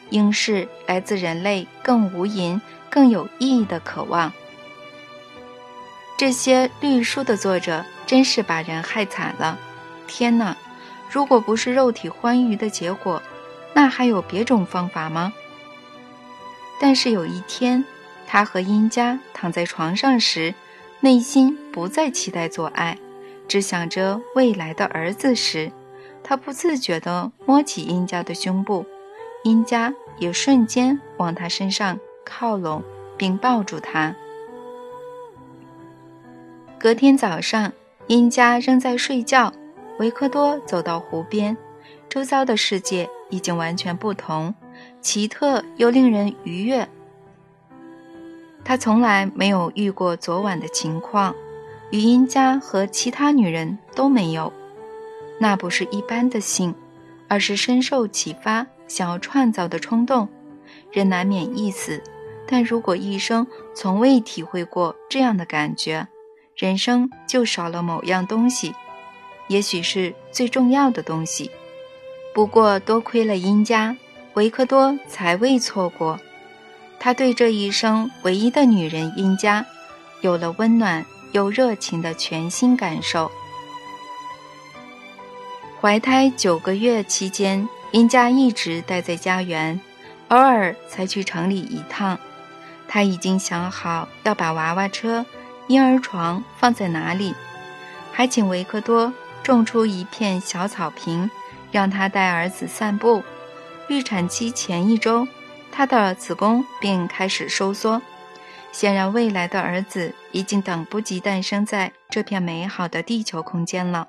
[0.09, 2.59] 应是来自人类更无垠、
[2.89, 4.31] 更有意义的渴望。
[6.17, 9.59] 这些绿书的作者真是把人害惨了！
[10.07, 10.55] 天哪，
[11.09, 13.21] 如果不是肉体欢愉的结果，
[13.73, 15.33] 那还有别种方法吗？
[16.79, 17.85] 但是有一天，
[18.25, 20.55] 他和殷家躺在床上时，
[21.03, 22.95] 内心不再期待做爱，
[23.47, 25.71] 只想着未来的儿子时。
[26.23, 28.85] 他不自觉地摸起殷家的胸部，
[29.43, 32.83] 殷家也瞬间往他身上靠拢，
[33.17, 34.15] 并抱住他。
[36.77, 37.73] 隔天早上，
[38.05, 39.51] 殷家仍在睡觉，
[39.97, 41.57] 维克多走到湖边，
[42.07, 44.53] 周遭的世界已经完全不同，
[45.01, 46.87] 奇特又令人愉悦。
[48.63, 51.35] 他从来没有遇过昨晚的情况，
[51.89, 54.51] 与殷家和其他女人都没有。
[55.39, 56.73] 那不是一般的性，
[57.27, 60.29] 而是深受启发、想要创造的冲动。
[60.91, 62.01] 人难免一死，
[62.47, 66.07] 但如果一生从未体会过这样的感觉，
[66.55, 68.73] 人生就少了某样东西，
[69.47, 71.49] 也许是最重要的东西。
[72.33, 73.97] 不过多亏了殷家，
[74.35, 76.19] 维克多才未错过。
[77.03, 79.65] 他对这一生唯一的女人殷家，
[80.21, 83.31] 有了温暖又热情的全新感受。
[85.81, 89.81] 怀胎九个月期间，殷家一直待在家园，
[90.27, 92.19] 偶尔才去城里一趟。
[92.87, 95.25] 他已经想好要把娃娃车、
[95.65, 97.33] 婴儿床放在哪里，
[98.11, 101.31] 还请维克多种出一片小草坪，
[101.71, 103.23] 让他带儿子散步。
[103.87, 105.27] 预产期前一周，
[105.71, 108.01] 他的子宫便开始收缩，
[108.71, 114.07] 显然未来的儿子已经等不及诞生在这片美好的地球空间了。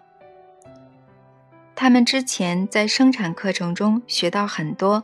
[1.74, 5.02] 他们之前在生产课程中学到很多，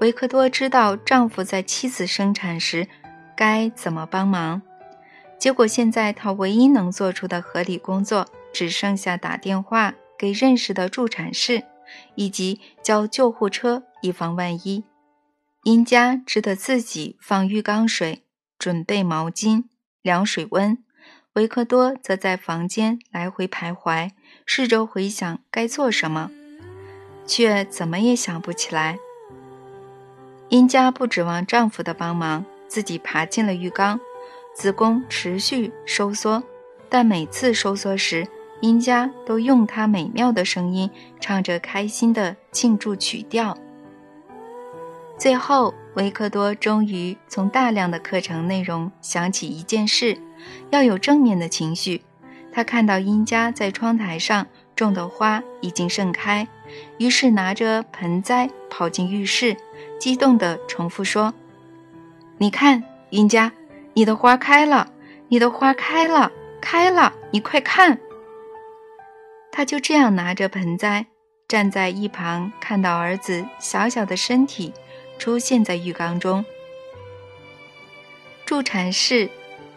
[0.00, 2.88] 维克多知道丈夫在妻子生产时
[3.36, 4.60] 该怎么帮忙。
[5.38, 11.62] 结果现在他唯一能做出的合理工作，只剩下打电话给认识的助产士，
[12.16, 14.84] 以及叫救护车，以防万一。
[15.68, 18.22] 殷家只得自己放浴缸水，
[18.58, 19.64] 准备毛巾、
[20.00, 20.78] 量水温。
[21.34, 24.12] 维克多则在房间来回徘徊，
[24.46, 26.30] 试着回想该做什么，
[27.26, 28.98] 却怎么也想不起来。
[30.48, 34.00] 殷家不指望丈夫的帮忙，自己爬进了浴缸，
[34.54, 36.42] 子宫持续收缩，
[36.88, 38.26] 但每次收缩时，
[38.62, 40.90] 殷家都用她美妙的声音
[41.20, 43.54] 唱着开心的庆祝曲调。
[45.18, 50.16] 最后，维克多终于从大量的课程内容想起一件事。
[50.70, 52.02] 要有正面的情绪。
[52.52, 54.46] 他看到殷家在窗台上
[54.76, 56.46] 种的花已经盛开，
[56.98, 59.56] 于是拿着盆栽跑进浴室，
[59.98, 61.34] 激动地重复说
[62.38, 63.52] ：“你看，殷家，
[63.94, 64.88] 你的花开了，
[65.28, 67.98] 你的花开了，开了，你快看！”
[69.50, 71.06] 他就这样拿着盆栽，
[71.48, 74.72] 站在一旁，看到儿子小小的身体
[75.18, 76.44] 出现在浴缸中。
[78.46, 79.28] 助产士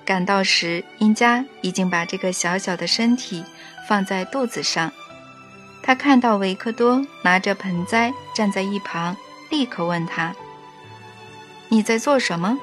[0.05, 3.43] 赶到时，殷家已经把这个小小的身体
[3.87, 4.91] 放在肚子上。
[5.83, 9.17] 他看到维克多拿着盆栽站在一旁，
[9.49, 10.33] 立刻问他
[11.69, 12.57] ：“你在做什么？”“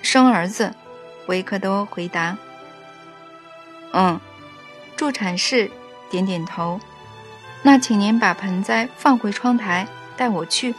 [0.00, 0.74] 生儿子。”
[1.26, 2.38] 维克多回答。
[3.92, 4.20] “嗯。”
[4.96, 5.70] 助产士
[6.10, 6.80] 点点头。
[7.62, 9.86] “那请您把盆栽放回窗台，
[10.16, 10.74] 带我去。”“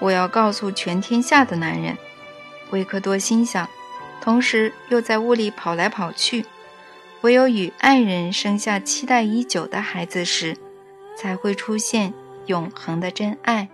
[0.00, 1.96] 我要告诉全天下的男人。”
[2.70, 3.68] 维克多心想，
[4.20, 6.44] 同时又在屋里跑来跑去。
[7.20, 10.56] 唯有与爱人生下期待已久的孩子时，
[11.16, 12.12] 才会出现
[12.46, 13.68] 永恒的真爱。